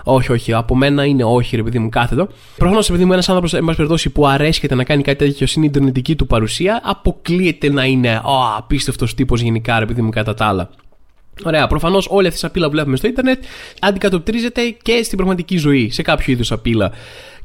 [0.04, 0.52] Όχι, όχι.
[0.52, 2.28] Από μένα είναι όχι, ρε παιδί μου, κάθετο.
[2.56, 5.62] Προφανώς, επειδή μου, ένας άνθρωπος, εν πάση περιπτώσει, που αρέσκεται να κάνει κάτι τέτοιο στην
[5.62, 10.46] ιντερνετική του παρουσία, αποκλείεται να είναι ο απίστευτος τύπος γενικά, ρε παιδί μου, κατά τα
[10.46, 10.70] άλλα.
[11.44, 13.42] Ωραία, προφανώς όλη αυτή η απειλή που βλέπουμε στο Ιντερνετ
[13.80, 16.88] αντικατοπτρίζεται και στην πραγματική ζωή, σε κάποιο είδους απειλή.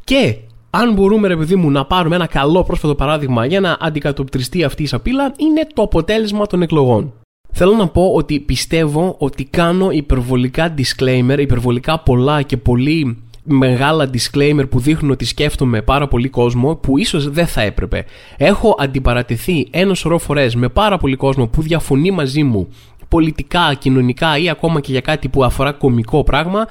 [0.03, 0.35] Και
[0.69, 4.83] αν μπορούμε, ρε παιδί μου, να πάρουμε ένα καλό πρόσφατο παράδειγμα για να αντικατοπτριστεί αυτή
[4.83, 7.13] η σαπίλα, είναι το αποτέλεσμα των εκλογών.
[7.51, 14.69] Θέλω να πω ότι πιστεύω ότι κάνω υπερβολικά disclaimer, υπερβολικά πολλά και πολύ μεγάλα disclaimer
[14.69, 18.05] που δείχνουν ότι σκέφτομαι πάρα πολύ κόσμο που ίσως δεν θα έπρεπε.
[18.37, 22.67] Έχω αντιπαρατηθεί ένα σωρό φορές με πάρα πολύ κόσμο που διαφωνεί μαζί μου
[23.13, 26.67] πολιτικά, κοινωνικά ή ακόμα και για κάτι που αφορά κομικό πράγμα.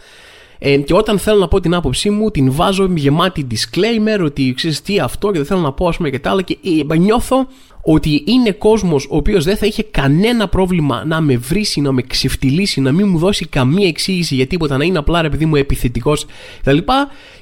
[0.58, 4.82] Ε, και όταν θέλω να πω την άποψή μου, την βάζω γεμάτη disclaimer ότι ξέρεις
[4.82, 6.42] τι αυτό και δεν θέλω να πω, ας πούμε και τα άλλα.
[6.42, 6.58] Και
[6.90, 7.46] ε, νιώθω
[7.82, 12.02] ότι είναι κόσμος ο οποίος δεν θα είχε κανένα πρόβλημα να με βρήσει, να με
[12.02, 15.56] ξεφτυλίσει, να μην μου δώσει καμία εξήγηση για τίποτα, να είναι απλά ρε παιδί μου
[15.56, 16.26] επιθετικός
[16.60, 16.78] κτλ.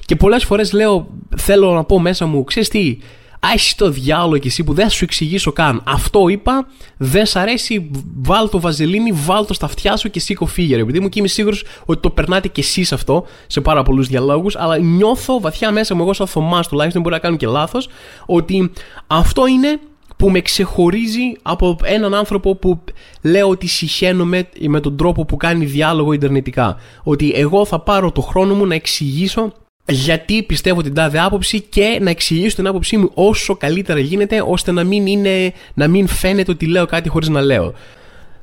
[0.05, 2.97] Και πολλές φορές λέω, θέλω να πω μέσα μου, ξέρεις τι,
[3.43, 5.81] Άχι το διάλογο και εσύ που δεν θα σου εξηγήσω καν.
[5.85, 10.45] Αυτό είπα, δεν σ' αρέσει, βάλ το βαζελίνη, βάλ το στα αυτιά σου και σήκω
[10.45, 10.75] φύγε.
[10.77, 14.55] Επειδή μου και είμαι σίγουρος ότι το περνάτε κι εσείς αυτό σε πάρα πολλούς διαλόγους,
[14.55, 17.89] αλλά νιώθω βαθιά μέσα μου, εγώ σαν Θωμάς τουλάχιστον, μπορεί να κάνω και λάθος,
[18.25, 18.71] ότι
[19.07, 19.79] αυτό είναι
[20.17, 22.83] που με ξεχωρίζει από έναν άνθρωπο που
[23.21, 26.77] λέω ότι συχαίνομαι με τον τρόπο που κάνει διάλογο ιντερνετικά.
[27.03, 29.53] Ότι εγώ θα πάρω το χρόνο μου να εξηγήσω
[29.87, 34.71] γιατί πιστεύω την τάδε άποψη και να εξηγήσω την άποψή μου όσο καλύτερα γίνεται ώστε
[34.71, 37.73] να μην, είναι, να μην φαίνεται ότι λέω κάτι χωρίς να λέω.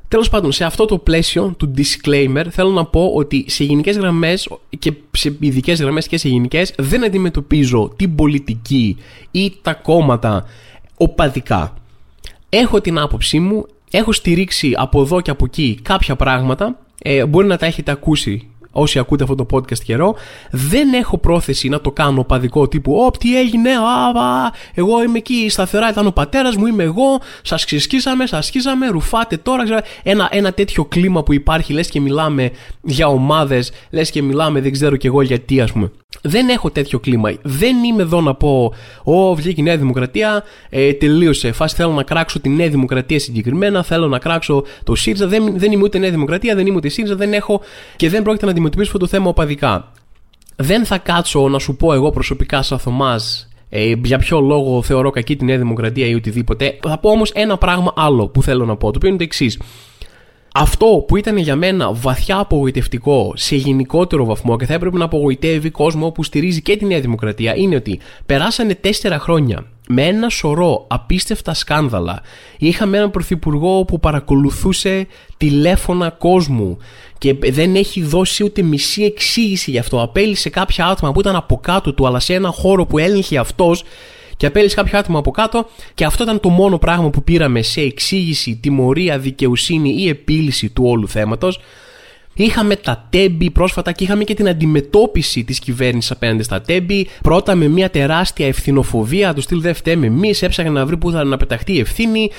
[0.07, 4.49] Τέλος πάντων, σε αυτό το πλαίσιο του disclaimer, θέλω να πω ότι σε γενικές γραμμές
[4.79, 8.97] και σε ειδικές γραμμές και σε γενικές δεν αντιμετωπίζω την πολιτική
[9.31, 10.45] ή τα κόμματα
[10.97, 11.73] οπαδικά.
[12.49, 16.79] Έχω την άποψή μου, έχω στηρίξει από εδώ και από εκεί κάποια πράγματα.
[17.01, 20.15] Ε, μπορεί να τα έχετε ακούσει όσοι ακούτε αυτό το podcast καιρό,
[20.51, 25.49] δεν έχω πρόθεση να το κάνω παδικό τύπου Ωπ, τι έγινε, α, εγώ είμαι εκεί
[25.49, 29.63] σταθερά, ήταν ο πατέρας μου, είμαι εγώ, σας ξεσκίσαμε, σας σκίσαμε, ρουφάτε τώρα.
[30.03, 32.51] Ένα, ένα τέτοιο κλίμα που υπάρχει, λες και μιλάμε
[32.81, 35.91] για ομάδες, λες και μιλάμε δεν ξέρω κι εγώ γιατί, ας πούμε.
[36.21, 37.33] Δεν έχω τέτοιο κλίμα.
[37.41, 41.51] Δεν είμαι εδώ να πω, Ω, βγήκε η Νέα Δημοκρατία, ε, τελείωσε.
[41.51, 45.27] Φάση θέλω να κράξω τη Νέα Δημοκρατία συγκεκριμένα, θέλω να κράξω το ΣΥΡΙΖΑ.
[45.27, 47.61] Δεν, δεν είμαι ούτε Νέα Δημοκρατία, δεν είμαι ούτε ΣΥΡΙΖΑ, δεν έχω
[47.95, 49.91] και δεν πρόκειται να αντιμετωπίσω αυτό το θέμα οπαδικά.
[50.55, 55.09] Δεν θα κάτσω να σου πω εγώ προσωπικά σαν Θωμάς ε, για ποιο λόγο θεωρώ
[55.09, 56.79] κακή τη Νέα Δημοκρατία ή οτιδήποτε.
[56.81, 59.59] Θα πω όμως ένα πράγμα άλλο που θέλω να πω, το οποίο είναι το εξής.
[60.53, 65.69] Αυτό που ήταν για μένα βαθιά απογοητευτικό σε γενικότερο βαθμό και θα έπρεπε να απογοητεύει
[65.69, 70.85] κόσμο που στηρίζει και τη Νέα Δημοκρατία είναι ότι περάσανε τέσσερα χρόνια με ένα σωρό
[70.87, 72.21] απίστευτα σκάνδαλα.
[72.57, 76.77] Είχαμε έναν πρωθυπουργό που παρακολουθούσε τηλέφωνα κόσμου
[77.17, 80.01] και δεν έχει δώσει ούτε μισή εξήγηση γι' αυτό.
[80.01, 83.83] Απέλησε κάποια άτομα που ήταν από κάτω του, αλλά σε ένα χώρο που έλεγχε αυτός
[84.37, 87.81] και απέλησε κάποιο άτομο από κάτω και αυτό ήταν το μόνο πράγμα που πήραμε σε
[87.81, 91.59] εξήγηση, τιμωρία, δικαιοσύνη ή επίλυση του όλου θέματος.
[92.41, 97.07] Είχαμε τα τέμπη πρόσφατα και είχαμε και την αντιμετώπιση της κυβέρνησης απέναντι στα τέμπη.
[97.21, 101.23] Πρώτα με μια τεράστια ευθυνοφοβία, του στυλ δεν φταίμε εμείς, έψαχνε να βρει πού θα
[101.23, 102.29] να πεταχτεί η ευθύνη.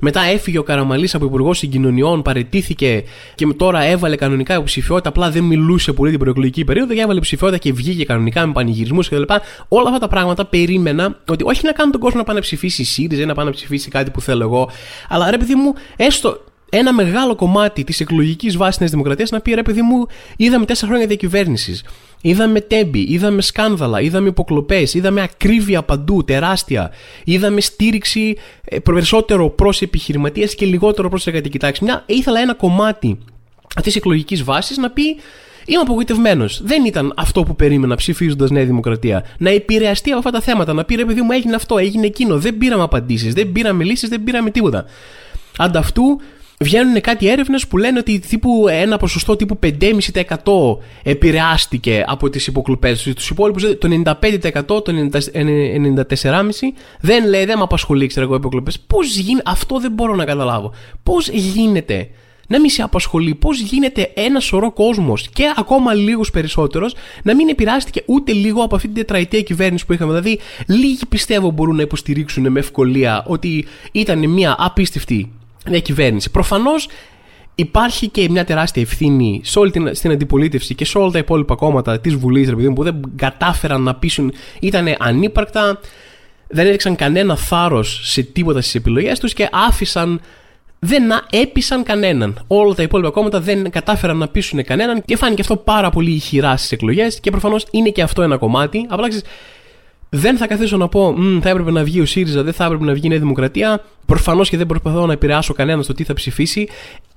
[0.00, 5.08] Μετά έφυγε ο Καραμαλής από Υπουργό Συγκοινωνιών, παρετήθηκε και τώρα έβαλε κανονικά υποψηφιότητα.
[5.08, 9.08] Απλά δεν μιλούσε πολύ την προεκλογική περίοδο και έβαλε υποψηφιότητα και βγήκε κανονικά με πανηγυρισμούς
[9.08, 9.30] κλπ.
[9.68, 12.84] Όλα αυτά τα πράγματα περίμενα ότι όχι να κάνουν τον κόσμο να πάνε να ψηφίσει
[12.84, 14.70] ΣΥΡΙΖΑ ή να πάνε να ψηφίσει κάτι που θέλω εγώ,
[15.08, 19.54] αλλά ρε παιδί μου, έστω ένα μεγάλο κομμάτι της εκλογικής βάσης της Δημοκρατίας να πει
[19.54, 20.06] ρε παιδί μου,
[20.36, 21.84] είδαμε τέσσερα χρόνια διακυβέρνησης.
[22.22, 26.90] Είδαμε τέμπη, είδαμε σκάνδαλα, είδαμε υποκλοπές, είδαμε ακρίβεια παντού, τεράστια.
[27.24, 31.84] Είδαμε στήριξη ε, περισσότερο προς επιχειρηματίες και λιγότερο προς εργατική τάξη.
[31.84, 33.18] Μια, ήθελα ένα κομμάτι
[33.76, 35.16] αυτή της εκλογικής βάσης να πει
[35.66, 36.60] Είμαι απογοητευμένος.
[36.62, 39.24] Δεν ήταν αυτό που περίμενα ψηφίζοντας Νέα Δημοκρατία.
[39.38, 40.72] Να επηρεαστεί από αυτά τα θέματα.
[40.72, 42.38] Να πει ρε παιδί μου, έγινε αυτό, έγινε εκείνο.
[42.38, 44.84] Δεν πήραμε απαντήσεις, δεν πήραμε λύσεις, δεν πήραμε τίποτα.
[45.58, 46.20] Ανταυτού
[46.64, 53.02] βγαίνουν κάτι έρευνες που λένε ότι τύπου ένα ποσοστό τύπου 5,5% επηρεάστηκε από τις υποκλοπές.
[53.02, 58.80] Τους υπόλοιπους το 95%, το 94,5% δεν λέει, δεν με απασχολεί, ξέρω εγώ, υποκλοπές.
[58.80, 60.72] Πώς γίνεται, αυτό δεν μπορώ να καταλάβω.
[61.02, 62.08] Πώς γίνεται
[62.46, 67.48] να μην σε απασχολεί πώς γίνεται ένα σωρό κόσμος και ακόμα λίγος περισσότερος να μην
[67.48, 70.10] επηρεάστηκε ούτε λίγο από αυτή την τετραετία κυβέρνηση που είχαμε.
[70.20, 75.30] Δηλαδή, λίγοι πιστεύω μπορούν να υποστηρίξουν με ευκολία ότι ήταν μια απίστευτη
[75.70, 76.30] μια κυβέρνηση.
[76.30, 76.88] Προφανώς
[77.54, 81.54] υπάρχει και μια τεράστια ευθύνη σε όλη την, στην αντιπολίτευση και σε όλα τα υπόλοιπα
[81.54, 85.80] κόμματα της Βουλής, που δεν κατάφεραν να πείσουν, ήταν ανύπαρκτα,
[86.48, 90.20] δεν έδειξαν κανένα θάρρος σε τίποτα στις επιλογές τους και άφησαν
[90.78, 92.44] δεν έπεισαν κανέναν.
[92.46, 96.56] Όλα τα υπόλοιπα κόμματα δεν κατάφεραν να πείσουν κανέναν και φάνηκε αυτό πάρα πολύ ηχηρά
[96.56, 98.86] στις εκλογές και προφανώς είναι και αυτό ένα κομμάτι.
[98.88, 99.26] Απλά ξέρεις,
[100.10, 102.92] δεν θα καθίσω να πω θα έπρεπε να βγει ο ΣΥΡΙΖΑ, δεν θα έπρεπε να
[102.92, 103.84] βγει η Νέα Δημοκρατία.
[104.06, 106.68] Προφανώς και δεν προσπαθώ να επηρεάσω κανέναν στο τι θα ψηφίσει.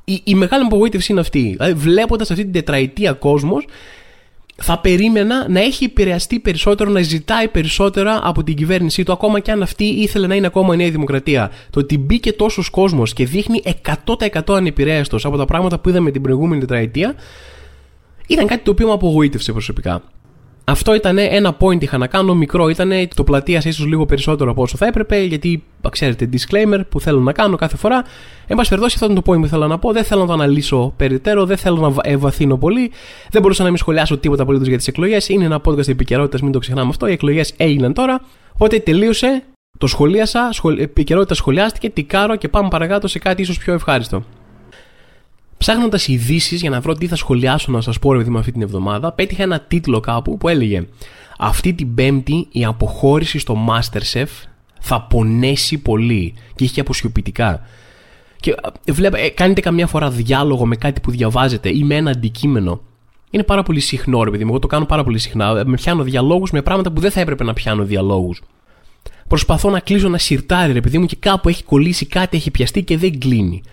[0.04, 1.40] Η, η μεγάλη απογοήτευση είναι αυτή.
[1.40, 3.66] Δηλαδή, βλέποντας αυτή την τετραετία κόσμος,
[4.56, 9.52] θα περίμενα να έχει επηρεαστεί περισσότερο, να ζητάει περισσότερα από την κυβέρνησή του, ακόμα και
[9.52, 11.52] αν αυτή ήθελε να είναι ακόμα η Νέα Δημοκρατία.
[11.70, 13.62] Το ότι μπήκε τόσος κόσμος και δείχνει
[14.32, 17.16] 100% ανεπηρέαστος από τα πράγματα που είδαμε την προηγούμενη τετραετία,
[18.28, 20.04] ήταν κάτι το οποίο με απογοήτευσε προσωπικά.
[20.66, 24.62] Αυτό ήταν ένα point είχα να κάνω, μικρό ήταν, το πλατεία ίσω λίγο περισσότερο από
[24.62, 28.04] όσο θα έπρεπε, γιατί ξέρετε, disclaimer που θέλω να κάνω κάθε φορά.
[28.48, 29.92] Εν πάση περιπτώσει, αυτό ήταν το point που ήθελα να πω.
[29.92, 32.92] Δεν θέλω να το αναλύσω περιττέρω, δεν θέλω να ευαθύνω πολύ.
[33.30, 35.30] Δεν μπορούσα να μην σχολιάσω τίποτα απολύτως για τις εκλογές.
[35.30, 37.08] Είναι ένα podcast επικαιρότητα, μην το ξεχνάμε αυτό.
[37.08, 38.22] Οι εκλογές έγιναν τώρα.
[38.54, 39.44] Οπότε τελείωσε,
[39.78, 40.78] το σχολίασα, σχολ...
[40.78, 44.24] επικαιρότητα σχολιάστηκε, τικάρω και πάμε παρακάτω σε κάτι ίσως πιο ευχάριστο.
[45.64, 48.62] Ψάχνοντας ειδήσεις για να βρω τι θα σχολιάσω να σας πω ρε με αυτή την
[48.62, 50.88] εβδομάδα, πέτυχα ένα τίτλο κάπου που έλεγε
[51.38, 54.26] Αυτή την Πέμπτη η αποχώρηση στο Masterchef
[54.80, 56.34] θα πονέσει πολύ.
[56.56, 57.62] Και είχε και αποσιοποιητικά.
[58.40, 58.56] Και
[58.92, 62.82] βλέπε, ε, κάνετε καμιά φορά διάλογο με κάτι που διαβάζετε ή με ένα αντικείμενο.
[63.30, 64.50] Είναι πάρα πολύ συχνό, ρε παιδί μου.
[64.50, 65.60] Εγώ το κάνω πάρα πολύ συχνά.
[65.60, 68.42] Ε, με πιάνω διαλόγους με πράγματα που δεν θα έπρεπε να πιάνω διαλόγους.
[69.28, 72.84] Προσπαθώ να κλείσω ένα σιρτάρι, ρε παιδί μου, και κάπου έχει κολλήσει κάτι, έχει πιαστεί
[72.84, 73.64] και δεν κλείνει.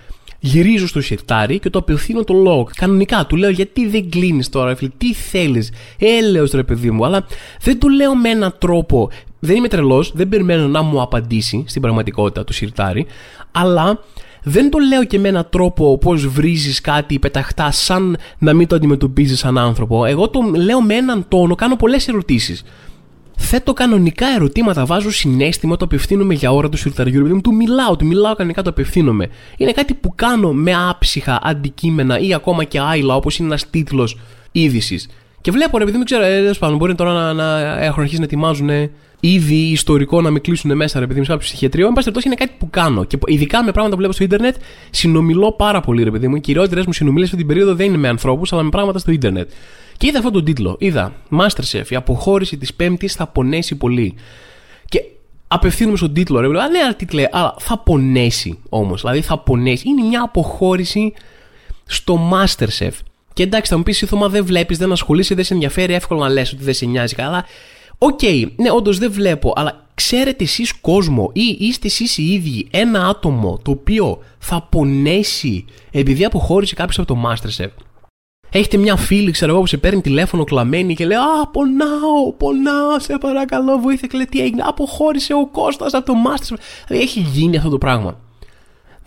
[0.41, 2.69] Γυρίζω στο σιρτάρι και το απευθύνω το λόγο.
[2.77, 7.27] Κανονικά του λέω γιατί δεν κλείνεις τώρα, φίλε, τι θέλεις; Έλεο ρε παιδί μου, αλλά
[7.61, 9.11] δεν του λέω με έναν τρόπο.
[9.39, 13.07] Δεν είμαι τρελός, δεν περιμένω να μου απαντήσει στην πραγματικότητα του σιρτάρι,
[13.53, 14.01] αλλά
[14.43, 18.77] δεν το λέω και με έναν τρόπο πώς βρίζεις κάτι πεταχτάς, σαν να μην το
[18.77, 20.05] αντιμετωπίζεις σαν άνθρωπο.
[20.05, 22.65] Εγώ το λέω με έναν τόνο, κάνω πολλές ερωτήσεις.
[23.43, 28.07] Θέτω κανονικά ερωτήματα, βάζω συνέστημα, το απευθύνομαι για ώρα τους σιρταριού, μου του μιλάω, του
[28.07, 29.29] μιλάω κανονικά, το απευθύνομαι.
[29.57, 34.19] Είναι κάτι που κάνω με άψυχα αντικείμενα ή ακόμα και άειλα, όπως είναι ένας τίτλος
[34.53, 35.09] είδησης.
[35.41, 38.25] Και βλέπω, ρε παιδί μου, ξέρω, ε, πάνω, μπορεί τώρα να, να έχουν αρχίσει να
[38.25, 38.71] ετοιμάζουν
[39.21, 41.87] ήδη ιστορικό να με κλείσουν μέσα, ρε παιδί μου, σε κάποιο ψυχιατρίο.
[41.87, 43.05] Εν πάση περιπτώσει, είναι κάτι που κάνω.
[43.05, 44.57] Και ειδικά με πράγματα που βλέπω στο Ιντερνετ,
[44.91, 46.37] συνομιλώ πάρα πολύ, ρε παιδί μου.
[46.37, 49.11] Οι κυριότερες μου συνομιλίες αυτή την περίοδο δεν είναι με ανθρώπους, αλλά με πράγματα στο
[49.11, 49.51] Ιντερνετ.
[49.97, 50.77] Και είδα αυτόν τον τίτλο.
[50.79, 54.15] Είδα Masterchef, η αποχώρηση της Πέμπτης θα πονέσει πολύ.
[54.89, 55.03] Και
[55.49, 56.71] απευθύνουμε στον τίτλο, ρε παιδί μου.
[56.71, 59.01] Ναι, αλλά τίτλε, αλλά θα πονέσει όμως.
[59.01, 59.89] Δηλαδή θα πονέσει.
[59.89, 61.13] Είναι μια αποχώρηση
[61.87, 62.93] στο Masterchef.
[63.33, 66.29] Και εντάξει, θα μου πεις σύντομα δεν βλέπεις, δεν ασχολείσαι, δεν σε ενδιαφέρει, εύκολο να
[66.29, 67.45] λες ότι δεν σε νοιάζει καλά.
[68.03, 72.69] OK, okay, ναι, όντως δεν βλέπω, αλλά ξέρετε εσείς κόσμο ή είστε εσείς οι ίδιοι
[72.71, 77.69] ένα άτομο το οποίο θα πονέσει επειδή αποχώρησε κάποιος από το Masterchef;
[78.53, 82.99] Έχετε μια φίλη, ξέρω εγώ, που σε παίρνει τηλέφωνο κλαμμένη και λέει Α, πονάω, πονάω,
[82.99, 84.09] σε παρακαλώ, βοήθεια.
[84.09, 86.59] Και λέει τι έγινε, αποχώρησε ο Κώστας από το Masterchef.
[86.87, 88.19] Δηλαδή έχει γίνει αυτό το πράγμα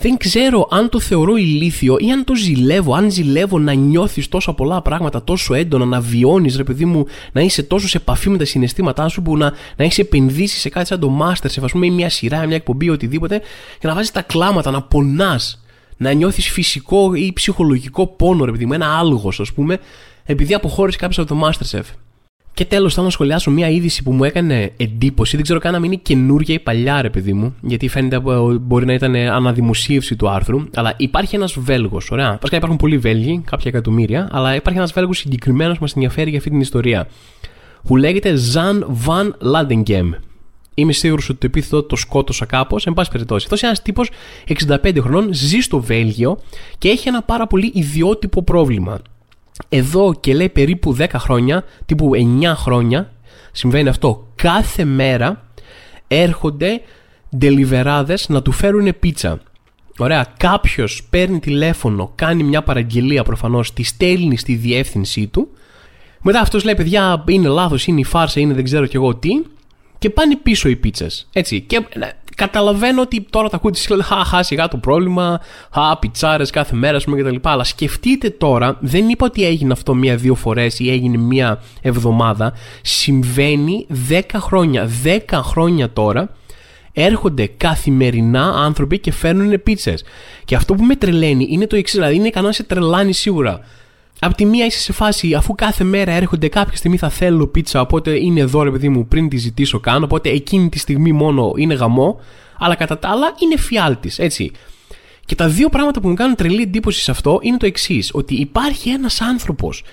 [0.03, 2.93] δεν ξέρω αν το θεωρώ ηλίθιο ή αν το ζηλεύω.
[2.93, 7.41] Αν ζηλεύω να νιώθεις τόσα πολλά πράγματα τόσο έντονα, να βιώνεις, ρε παιδί μου, να
[7.41, 10.87] είσαι τόσο σε επαφή με τα συναισθήματά σου που να, να έχεις επενδύσεις σε κάτι
[10.87, 13.41] σαν το Masterchef, ας πούμε, ή μια σειρά, μια εκπομπή, οτιδήποτε,
[13.79, 15.63] και να βάζεις τα κλάματα, να πονάς,
[15.97, 19.79] να νιώθεις φυσικό ή ψυχολογικό πόνο, ρε παιδί μου, ένα άλγος, ας πούμε,
[20.23, 21.83] επειδή αποχώρησε κάποιος από το Masterchef.
[22.53, 25.35] Και τέλος, θέλω να σχολιάσω μια είδηση που μου έκανε εντύπωση.
[25.35, 28.19] Δεν ξέρω καν αν είναι καινούργια ή παλιά, ρε παιδί μου, γιατί φαίνεται
[28.61, 30.63] μπορεί να ήταν αναδημοσίευση του άρθρου.
[30.73, 32.29] Αλλά υπάρχει ένας Βέλγος, ωραία.
[32.29, 36.37] Βασικά υπάρχουν πολλοί Βέλγοι, κάποια εκατομμύρια, αλλά υπάρχει ένας Βέλγος συγκεκριμένος που μας ενδιαφέρει για
[36.37, 37.07] αυτή την ιστορία.
[37.83, 40.11] Που λέγεται Ζαν Βαν Λάντεγκεμ.
[40.75, 42.85] Είμαι σίγουρος ότι το επίθετο το σκότωσα κάπως.
[42.85, 44.09] Εν πάση περιπτώσει, αυτός είναι ένας τύπος
[44.47, 46.39] 65 χρονών, ζει στο Βέλγιο
[46.77, 48.99] και έχει ένα πάρα πολύ ιδιότυπο πρόβλημα.
[49.69, 52.11] Εδώ και λέει περίπου 10 χρόνια, τύπου
[52.41, 53.13] 9 χρόνια,
[53.51, 54.27] συμβαίνει αυτό.
[54.35, 55.49] Κάθε μέρα
[56.07, 56.81] έρχονται
[57.37, 59.41] ντελιβεράδες να του φέρουν πίτσα.
[59.97, 65.47] Ωραία, κάποιος παίρνει τηλέφωνο, κάνει μια παραγγελία προφανώς, τη στέλνει στη διεύθυνσή του.
[66.21, 69.29] Μετά αυτός λέει: Παιδιά, είναι λάθος, είναι η φάρσα, είναι δεν ξέρω κι εγώ τι.
[69.99, 71.29] Και πάνε πίσω οι πίτσες.
[71.33, 71.61] Έτσι.
[71.61, 75.39] Και ε, καταλαβαίνω ότι τώρα τα ακούτε και λέτε Χα, σιγά το πρόβλημα.
[75.73, 77.35] Χα, πιτσάρες κάθε μέρα, ας πούμε κτλ.
[77.41, 82.53] Αλλά σκεφτείτε τώρα, δεν είπα ότι έγινε αυτό μία-δύο φορές ή έγινε μία εβδομάδα.
[82.81, 84.89] Συμβαίνει 10 χρόνια.
[85.03, 86.29] 10 χρόνια τώρα
[86.93, 90.03] έρχονται καθημερινά άνθρωποι και φέρνουν πίτσες.
[90.45, 91.99] Και αυτό που με τρελαίνει είναι το εξής.
[91.99, 93.59] Δηλαδή, είναι ικανό να σε τρελάνει σίγουρα.
[94.25, 97.81] Απ' τη μία είσαι σε φάση, αφού κάθε μέρα έρχονται κάποια στιγμή θα θέλω πίτσα,
[97.81, 101.53] οπότε είναι εδώ ρε παιδί μου πριν τη ζητήσω καν, οπότε εκείνη τη στιγμή μόνο
[101.55, 102.19] είναι γαμό,
[102.57, 104.51] αλλά κατά τα άλλα είναι φιάλτης, έτσι.
[105.25, 108.35] Και τα δύο πράγματα που μου κάνουν τρελή εντύπωση σε αυτό είναι το εξής: Ότι
[108.35, 109.83] υπάρχει ένας άνθρωπος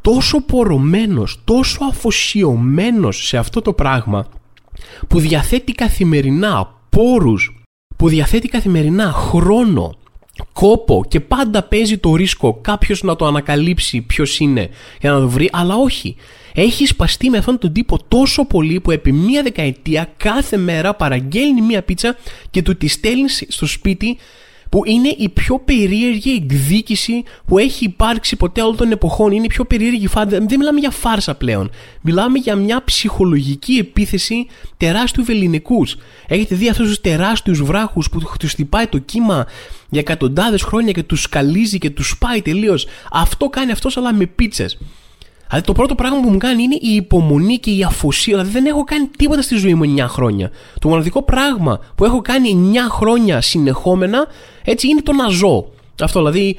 [0.00, 4.26] τόσο πορωμένος, τόσο αφοσιωμένος σε αυτό το πράγμα,
[5.08, 7.64] που διαθέτει καθημερινά πόρους,
[7.96, 9.94] που διαθέτει καθημερινά χρόνο,
[10.52, 14.68] κόπο και πάντα παίζει το ρίσκο κάποιος να το ανακαλύψει ποιος είναι
[15.00, 16.16] για να το βρει, αλλά όχι.
[16.54, 21.60] Έχει σπαστεί με αυτόν τον τύπο τόσο πολύ που επί μία δεκαετία κάθε μέρα παραγγέλνει
[21.60, 22.16] μία πίτσα
[22.50, 24.16] και του τη στέλνει στο σπίτι
[24.76, 29.32] που είναι η πιο περίεργη εκδίκηση που έχει υπάρξει ποτέ όλων των εποχών.
[29.32, 30.38] Είναι η πιο περίεργη φάρσα.
[30.38, 31.70] Δεν μιλάμε για φάρσα πλέον.
[32.00, 35.96] Μιλάμε για μια ψυχολογική επίθεση τεράστιου βεληνικούς.
[36.26, 39.46] Έχετε δει αυτούς τους τεράστιους βράχους που τους χτυπάει το κύμα
[39.88, 42.86] για εκατοντάδες χρόνια και τους σκαλίζει και τους σπάει τελείως.
[43.12, 44.78] Αυτό κάνει αυτός αλλά με πίτσες.
[45.48, 48.36] Δηλαδή το πρώτο πράγμα που μου κάνει είναι η υπομονή και η αφοσία.
[48.36, 50.50] Δηλαδή δεν έχω κάνει τίποτα στη ζωή μου 9 χρόνια.
[50.78, 54.26] Το μοναδικό πράγμα που έχω κάνει 9 χρόνια συνεχόμενα
[54.64, 55.70] έτσι είναι το να ζω.
[56.02, 56.56] Αυτό δηλαδή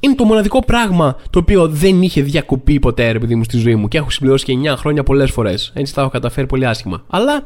[0.00, 3.74] είναι το μοναδικό πράγμα το οποίο δεν είχε διακοπεί ποτέ ρε παιδί μου στη ζωή
[3.74, 5.72] μου και έχω συμπληρώσει και 9 χρόνια πολλές φορές.
[5.74, 7.04] Έτσι τα έχω καταφέρει πολύ άσχημα.
[7.08, 7.44] Αλλά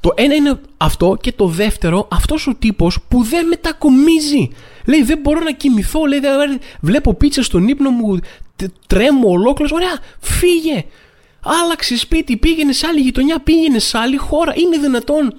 [0.00, 4.50] το ένα είναι αυτό και το δεύτερο, αυτός ο τύπος που δεν μετακομίζει.
[4.86, 6.04] Λέει, δεν μπορώ να κοιμηθώ.
[6.04, 6.20] Λέει,
[6.80, 8.18] βλέπω πίτσα στον ύπνο μου,
[8.86, 9.72] τρέμω ολόκληρος.
[9.72, 10.84] Ωραία, φύγε.
[11.40, 14.52] Άλλαξε σπίτι, πήγαινε σε άλλη γειτονιά, πήγαινε σε άλλη χώρα.
[14.56, 15.34] Είναι δυνατόν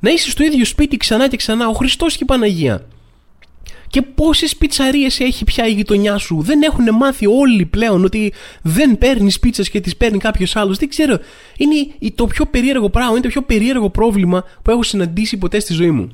[0.00, 2.86] να είσαι στο ίδιο σπίτι ξανά και ξανά, ο Χριστός και η Παναγία.
[3.94, 8.98] Και πόσες πιτσαρίες έχει πια η γειτονιά σου; Δεν έχουν μάθει όλοι πλέον ότι δεν
[8.98, 11.18] παίρνεις πίτσες και τις παίρνει κάποιος άλλος; Δεν ξέρω.
[11.56, 15.72] Είναι το πιο περίεργο πράγμα, είναι το πιο περίεργο πρόβλημα που έχω συναντήσει ποτέ στη
[15.72, 16.10] ζωή μου.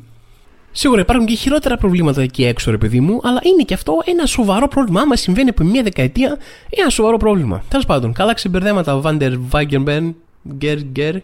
[0.71, 4.27] Σίγουρα υπάρχουν και χειρότερα προβλήματα εκεί έξω, ρε παιδί μου, αλλά είναι και αυτό ένα
[4.27, 5.01] σοβαρό πρόβλημα.
[5.01, 7.65] Άμα συμβαίνει από μία δεκαετία, είναι ένα σοβαρό πρόβλημα.
[7.69, 10.15] Τέλος πάντων, καλά ξεμπερδέματα, Βάντερ Βάγκερμπερν,
[10.57, 11.15] Γκέρ Γκέρ.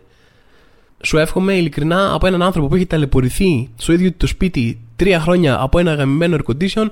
[1.03, 5.61] Σου εύχομαι ειλικρινά από έναν άνθρωπο που έχει ταλαιπωρηθεί στο ίδιο το σπίτι τρία χρόνια
[5.61, 6.87] από ένα γαμημένο air condition,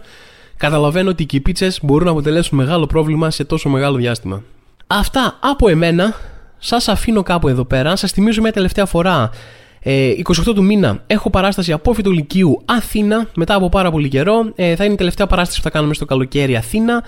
[0.56, 4.42] καταλαβαίνω ότι και οι πίτσε μπορούν να αποτελέσουν μεγάλο πρόβλημα σε τόσο μεγάλο διάστημα.
[4.86, 6.14] Αυτά από εμένα.
[6.58, 7.96] Σας αφήνω κάπου εδώ πέρα.
[7.96, 9.30] Σας θυμίζω μια τελευταία φορά.
[9.30, 13.28] 28 ε, του μήνα έχω παράσταση απόφυτο Λυκείου Αθήνα.
[13.34, 14.52] Μετά από πάρα πολύ καιρό.
[14.54, 17.04] Ε, θα είναι η τελευταία παράσταση που θα κάνουμε στο καλοκαίρι Αθήνα.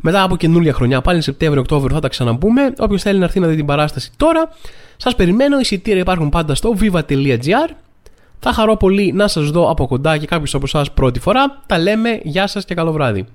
[0.00, 2.72] Μετά από καινούργια χρονιά, πάλι Σεπτέμβριο-Οκτώβριο θα τα ξαναμπούμε.
[2.78, 4.48] Όποιος θέλει να έρθει να δει την παράσταση τώρα,
[4.96, 5.58] σας περιμένω.
[5.60, 7.70] Εισιτήρια υπάρχουν πάντα στο viva.gr.
[8.42, 11.62] Θα χαρώ πολύ να σας δω από κοντά και κάποιος από εσάς πρώτη φορά.
[11.66, 13.26] Τα λέμε, γεια σας και καλό βράδυ.